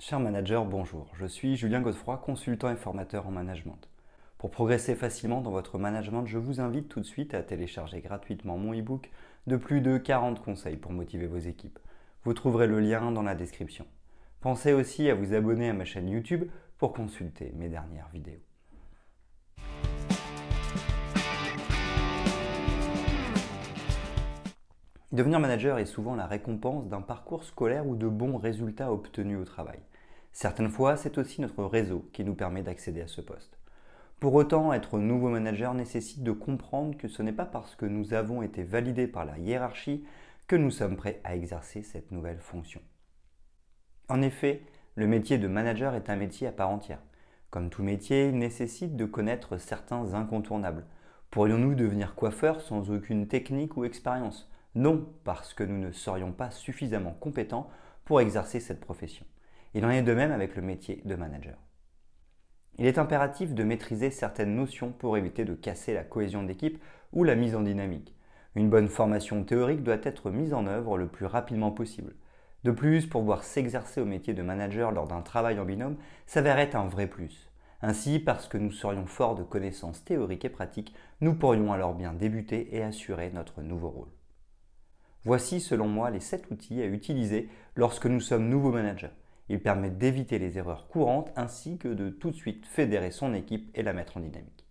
[0.00, 1.10] Cher manager, bonjour.
[1.14, 3.88] Je suis Julien Godefroy, consultant et formateur en management.
[4.38, 8.56] Pour progresser facilement dans votre management, je vous invite tout de suite à télécharger gratuitement
[8.56, 9.10] mon e-book
[9.48, 11.80] de plus de 40 conseils pour motiver vos équipes.
[12.22, 13.86] Vous trouverez le lien dans la description.
[14.40, 18.38] Pensez aussi à vous abonner à ma chaîne YouTube pour consulter mes dernières vidéos.
[25.10, 29.44] Devenir manager est souvent la récompense d'un parcours scolaire ou de bons résultats obtenus au
[29.44, 29.80] travail.
[30.40, 33.58] Certaines fois, c'est aussi notre réseau qui nous permet d'accéder à ce poste.
[34.20, 38.14] Pour autant, être nouveau manager nécessite de comprendre que ce n'est pas parce que nous
[38.14, 40.04] avons été validés par la hiérarchie
[40.46, 42.80] que nous sommes prêts à exercer cette nouvelle fonction.
[44.08, 44.62] En effet,
[44.94, 47.02] le métier de manager est un métier à part entière.
[47.50, 50.86] Comme tout métier, il nécessite de connaître certains incontournables.
[51.32, 54.48] Pourrions-nous devenir coiffeurs sans aucune technique ou expérience?
[54.76, 57.68] Non parce que nous ne serions pas suffisamment compétents
[58.04, 59.26] pour exercer cette profession.
[59.74, 61.58] Il en est de même avec le métier de manager.
[62.78, 67.24] Il est impératif de maîtriser certaines notions pour éviter de casser la cohésion d'équipe ou
[67.24, 68.14] la mise en dynamique.
[68.54, 72.14] Une bonne formation théorique doit être mise en œuvre le plus rapidement possible.
[72.64, 75.96] De plus, pour voir s'exercer au métier de manager lors d'un travail en binôme
[76.26, 77.50] s'avérait un vrai plus.
[77.82, 82.12] Ainsi, parce que nous serions forts de connaissances théoriques et pratiques, nous pourrions alors bien
[82.12, 84.12] débuter et assurer notre nouveau rôle.
[85.24, 89.10] Voici selon moi les 7 outils à utiliser lorsque nous sommes nouveaux managers.
[89.48, 93.70] Ils permettent d'éviter les erreurs courantes ainsi que de tout de suite fédérer son équipe
[93.74, 94.66] et la mettre en dynamique.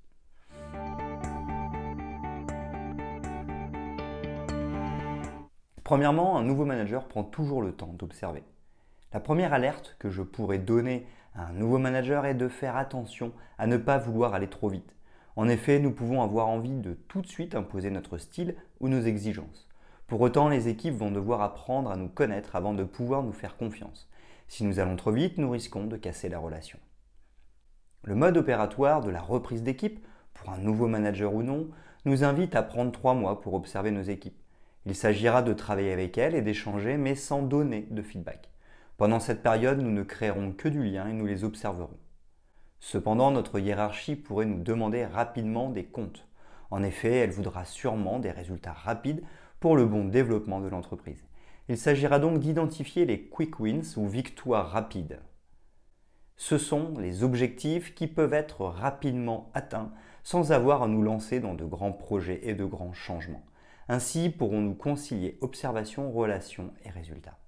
[5.84, 8.44] Premièrement, un nouveau manager prend toujours le temps d'observer.
[9.14, 13.32] La première alerte que je pourrais donner à un nouveau manager est de faire attention
[13.58, 14.96] à ne pas vouloir aller trop vite.
[15.38, 19.02] En effet, nous pouvons avoir envie de tout de suite imposer notre style ou nos
[19.02, 19.70] exigences.
[20.08, 23.56] Pour autant, les équipes vont devoir apprendre à nous connaître avant de pouvoir nous faire
[23.56, 24.10] confiance.
[24.48, 26.80] Si nous allons trop vite, nous risquons de casser la relation.
[28.04, 30.00] Le mode opératoire de la reprise d'équipe,
[30.34, 31.68] pour un nouveau manager ou non,
[32.06, 34.40] nous invite à prendre trois mois pour observer nos équipes.
[34.86, 38.50] Il s'agira de travailler avec elles et d'échanger, mais sans donner de feedback.
[38.96, 41.98] Pendant cette période, nous ne créerons que du lien et nous les observerons.
[42.80, 46.26] Cependant, notre hiérarchie pourrait nous demander rapidement des comptes.
[46.72, 49.24] En effet, elle voudra sûrement des résultats rapides
[49.60, 51.27] pour le bon développement de l'entreprise.
[51.70, 55.20] Il s'agira donc d'identifier les quick wins ou victoires rapides.
[56.38, 59.92] Ce sont les objectifs qui peuvent être rapidement atteints
[60.24, 63.46] sans avoir à nous lancer dans de grands projets et de grands changements.
[63.90, 67.40] Ainsi pourrons-nous concilier observation, relation et résultats.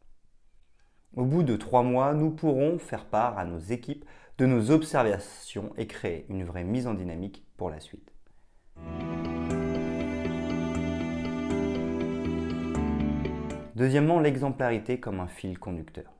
[1.15, 4.05] Au bout de trois mois, nous pourrons faire part à nos équipes
[4.37, 8.11] de nos observations et créer une vraie mise en dynamique pour la suite.
[13.79, 16.11] Deuxièmement, l'exemplarité comme un fil conducteur.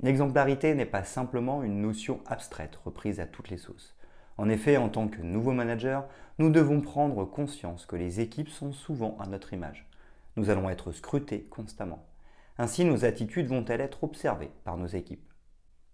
[0.00, 3.94] L'exemplarité n'est pas simplement une notion abstraite reprise à toutes les sauces.
[4.38, 6.04] En effet, en tant que nouveau manager,
[6.40, 9.88] nous devons prendre conscience que les équipes sont souvent à notre image.
[10.34, 12.04] Nous allons être scrutés constamment.
[12.58, 15.30] Ainsi, nos attitudes vont-elles être observées par nos équipes?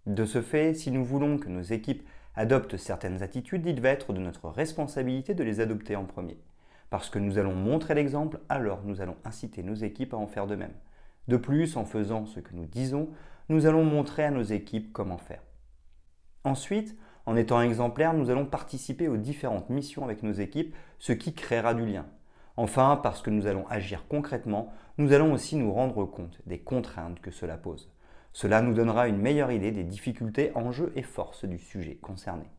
[0.06, 4.14] De ce fait, si nous voulons que nos équipes adoptent certaines attitudes, il va être
[4.14, 6.38] de notre responsabilité de les adopter en premier.
[6.90, 10.46] Parce que nous allons montrer l'exemple, alors nous allons inciter nos équipes à en faire
[10.46, 10.74] de même.
[11.28, 13.08] De plus, en faisant ce que nous disons,
[13.48, 15.42] nous allons montrer à nos équipes comment faire.
[16.44, 16.96] Ensuite,
[17.26, 21.74] en étant exemplaires, nous allons participer aux différentes missions avec nos équipes, ce qui créera
[21.74, 22.06] du lien.
[22.56, 27.20] Enfin, parce que nous allons agir concrètement, nous allons aussi nous rendre compte des contraintes
[27.20, 27.92] que cela pose.
[28.32, 32.50] Cela nous donnera une meilleure idée des difficultés, enjeux et forces du sujet concerné.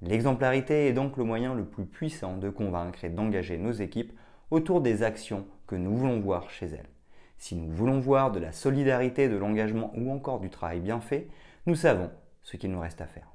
[0.00, 4.12] L'exemplarité est donc le moyen le plus puissant de convaincre et d'engager nos équipes
[4.52, 6.88] autour des actions que nous voulons voir chez elles.
[7.36, 11.26] Si nous voulons voir de la solidarité, de l'engagement ou encore du travail bien fait,
[11.66, 12.10] nous savons
[12.42, 13.28] ce qu'il nous reste à faire.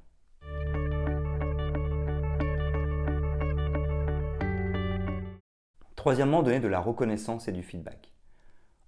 [5.96, 8.12] Troisièmement, donner de la reconnaissance et du feedback.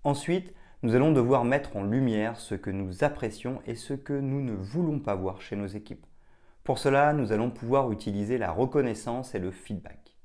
[0.02, 4.40] Ensuite, nous allons devoir mettre en lumière ce que nous apprécions et ce que nous
[4.40, 6.06] ne voulons pas voir chez nos équipes.
[6.67, 10.17] Pour cela, nous allons pouvoir utiliser la reconnaissance et le feedback.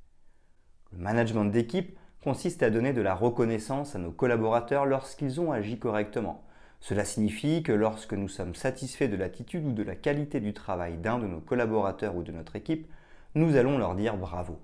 [0.91, 5.77] Le management d'équipe consiste à donner de la reconnaissance à nos collaborateurs lorsqu'ils ont agi
[5.77, 6.43] correctement.
[6.79, 10.97] Cela signifie que lorsque nous sommes satisfaits de l'attitude ou de la qualité du travail
[10.97, 12.91] d'un de nos collaborateurs ou de notre équipe,
[13.35, 14.59] nous allons leur dire bravo.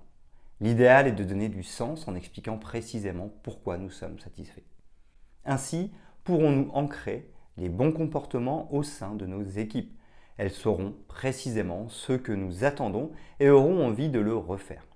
[0.60, 4.66] L'idéal est de donner du sens en expliquant précisément pourquoi nous sommes satisfaits.
[5.44, 5.92] Ainsi,
[6.24, 9.96] pourrons-nous ancrer les bons comportements au sein de nos équipes?
[10.38, 14.86] Elles sauront précisément ce que nous attendons et auront envie de le refaire.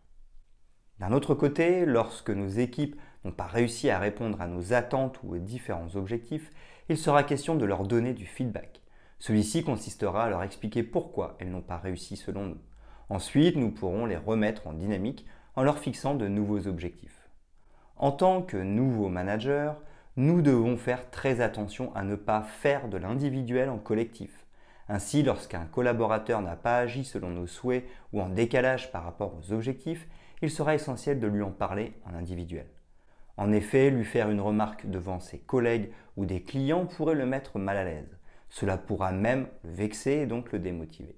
[1.01, 5.35] D'un autre côté, lorsque nos équipes n'ont pas réussi à répondre à nos attentes ou
[5.35, 6.51] aux différents objectifs,
[6.89, 8.81] il sera question de leur donner du feedback.
[9.19, 12.59] Celui-ci consistera à leur expliquer pourquoi elles n'ont pas réussi selon nous.
[13.09, 17.29] Ensuite, nous pourrons les remettre en dynamique en leur fixant de nouveaux objectifs.
[17.97, 19.73] En tant que nouveaux managers,
[20.17, 24.47] nous devons faire très attention à ne pas faire de l'individuel en collectif.
[24.95, 29.51] Ainsi, lorsqu'un collaborateur n'a pas agi selon nos souhaits ou en décalage par rapport aux
[29.51, 30.07] objectifs,
[30.43, 32.67] il sera essentiel de lui en parler en individuel.
[33.39, 37.59] En effet, lui faire une remarque devant ses collègues ou des clients pourrait le mettre
[37.59, 38.19] mal à l'aise.
[38.51, 41.17] Cela pourra même le vexer et donc le démotiver.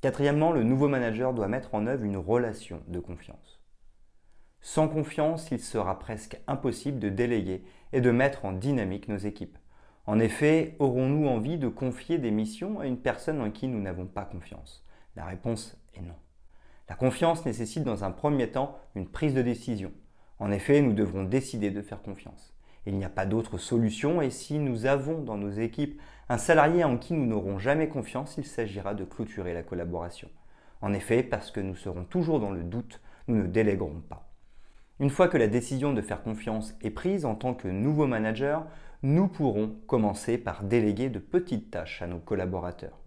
[0.00, 3.57] Quatrièmement, le nouveau manager doit mettre en œuvre une relation de confiance.
[4.70, 9.56] Sans confiance, il sera presque impossible de déléguer et de mettre en dynamique nos équipes.
[10.04, 14.04] En effet, aurons-nous envie de confier des missions à une personne en qui nous n'avons
[14.04, 14.84] pas confiance?
[15.16, 16.16] La réponse est non.
[16.86, 19.90] La confiance nécessite dans un premier temps une prise de décision.
[20.38, 22.52] En effet, nous devrons décider de faire confiance.
[22.84, 25.98] Il n'y a pas d'autre solution et si nous avons dans nos équipes
[26.28, 30.28] un salarié en qui nous n'aurons jamais confiance, il s'agira de clôturer la collaboration.
[30.82, 34.27] En effet, parce que nous serons toujours dans le doute, nous ne déléguerons pas.
[35.00, 38.66] Une fois que la décision de faire confiance est prise en tant que nouveau manager,
[39.04, 42.98] nous pourrons commencer par déléguer de petites tâches à nos collaborateurs.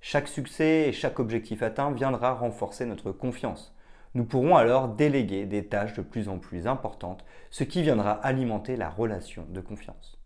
[0.00, 3.72] Chaque succès et chaque objectif atteint viendra renforcer notre confiance.
[4.14, 8.74] Nous pourrons alors déléguer des tâches de plus en plus importantes, ce qui viendra alimenter
[8.74, 10.18] la relation de confiance.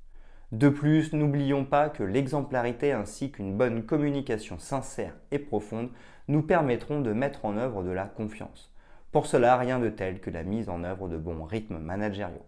[0.50, 5.90] De plus, n'oublions pas que l'exemplarité ainsi qu'une bonne communication sincère et profonde
[6.28, 8.71] nous permettront de mettre en œuvre de la confiance.
[9.12, 12.46] Pour cela, rien de tel que la mise en œuvre de bons rythmes managériaux.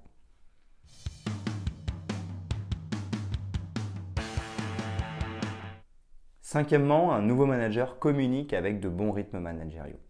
[6.41, 10.01] Cinquièmement, un nouveau manager communique avec de bons rythmes managériaux.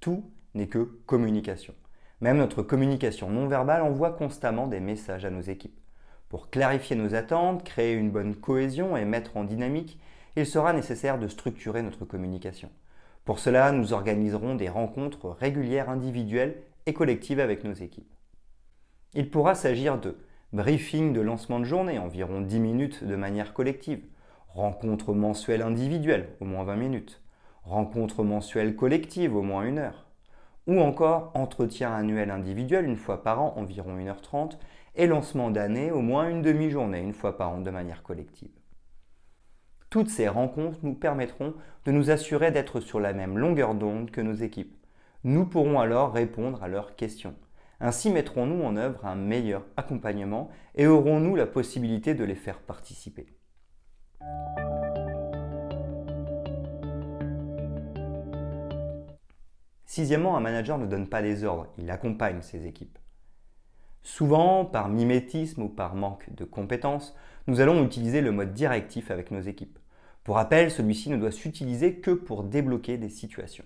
[0.00, 1.74] Tout n'est que communication.
[2.20, 5.80] Même notre communication non verbale envoie constamment des messages à nos équipes.
[6.28, 9.98] Pour clarifier nos attentes, créer une bonne cohésion et mettre en dynamique,
[10.36, 12.70] il sera nécessaire de structurer notre communication.
[13.24, 18.12] Pour cela, nous organiserons des rencontres régulières individuelles et collectives avec nos équipes.
[19.14, 20.16] Il pourra s'agir de
[20.52, 24.04] briefing de lancement de journée, environ 10 minutes de manière collective,
[24.48, 27.22] rencontres mensuelles individuelles, au moins 20 minutes,
[27.62, 30.08] rencontres mensuelles collectives au moins une heure,
[30.66, 34.58] ou encore entretien annuel individuel une fois par an, environ 1h30,
[34.94, 38.61] et lancement d'année au moins une demi-journée une fois par an de manière collective.
[39.92, 41.52] Toutes ces rencontres nous permettront
[41.84, 44.74] de nous assurer d'être sur la même longueur d'onde que nos équipes.
[45.22, 47.34] Nous pourrons alors répondre à leurs questions.
[47.78, 53.26] Ainsi mettrons-nous en œuvre un meilleur accompagnement et aurons-nous la possibilité de les faire participer.
[59.84, 62.98] Sixièmement, un manager ne donne pas des ordres, il accompagne ses équipes.
[64.00, 67.14] Souvent, par mimétisme ou par manque de compétences,
[67.46, 69.78] nous allons utiliser le mode directif avec nos équipes.
[70.24, 73.64] Pour rappel, celui-ci ne doit s'utiliser que pour débloquer des situations.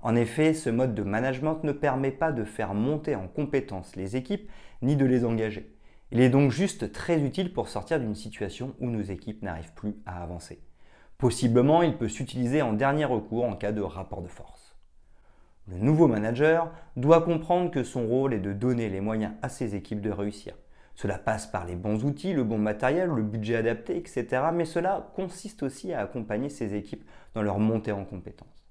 [0.00, 4.16] En effet, ce mode de management ne permet pas de faire monter en compétence les
[4.16, 4.50] équipes
[4.80, 5.74] ni de les engager.
[6.12, 9.96] Il est donc juste très utile pour sortir d'une situation où nos équipes n'arrivent plus
[10.06, 10.60] à avancer.
[11.18, 14.76] Possiblement, il peut s'utiliser en dernier recours en cas de rapport de force.
[15.66, 19.74] Le nouveau manager doit comprendre que son rôle est de donner les moyens à ses
[19.74, 20.54] équipes de réussir.
[20.96, 24.26] Cela passe par les bons outils, le bon matériel, le budget adapté, etc.
[24.52, 28.66] Mais cela consiste aussi à accompagner ses équipes dans leur montée en compétences.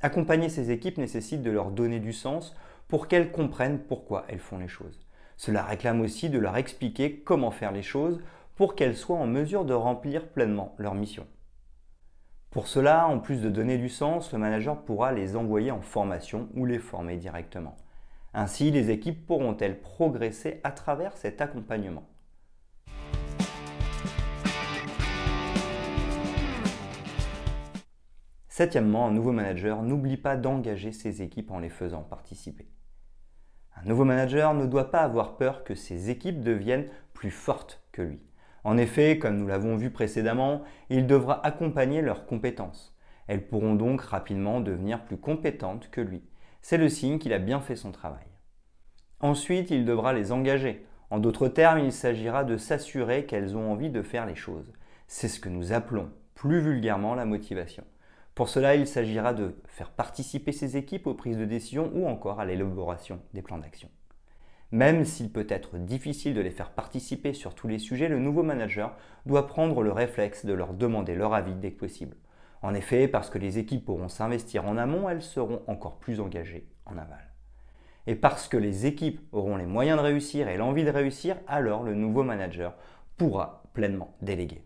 [0.00, 2.56] Accompagner ces équipes nécessite de leur donner du sens
[2.88, 4.98] pour qu'elles comprennent pourquoi elles font les choses.
[5.36, 8.20] Cela réclame aussi de leur expliquer comment faire les choses
[8.56, 11.26] pour qu'elles soient en mesure de remplir pleinement leur mission.
[12.50, 16.48] Pour cela, en plus de donner du sens, le manager pourra les envoyer en formation
[16.54, 17.76] ou les former directement.
[18.34, 22.08] Ainsi, les équipes pourront-elles progresser à travers cet accompagnement?
[28.48, 32.68] Septièmement, un nouveau manager n'oublie pas d'engager ses équipes en les faisant participer.
[33.76, 38.00] Un nouveau manager ne doit pas avoir peur que ses équipes deviennent plus fortes que
[38.00, 38.22] lui.
[38.64, 42.96] En effet, comme nous l'avons vu précédemment, il devra accompagner leurs compétences.
[43.26, 46.22] Elles pourront donc rapidement devenir plus compétentes que lui.
[46.62, 48.24] C'est le signe qu'il a bien fait son travail.
[49.20, 50.86] Ensuite, il devra les engager.
[51.10, 54.72] En d'autres termes, il s'agira de s'assurer qu'elles ont envie de faire les choses.
[55.08, 57.84] C'est ce que nous appelons plus vulgairement la motivation.
[58.34, 62.40] Pour cela, il s'agira de faire participer ses équipes aux prises de décision ou encore
[62.40, 63.90] à l'élaboration des plans d'action.
[64.70, 68.42] Même s'il peut être difficile de les faire participer sur tous les sujets, le nouveau
[68.42, 72.16] manager doit prendre le réflexe de leur demander leur avis dès que possible.
[72.62, 76.68] En effet, parce que les équipes pourront s'investir en amont, elles seront encore plus engagées
[76.86, 77.32] en aval.
[78.06, 81.82] Et parce que les équipes auront les moyens de réussir et l'envie de réussir, alors
[81.82, 82.74] le nouveau manager
[83.16, 84.64] pourra pleinement déléguer.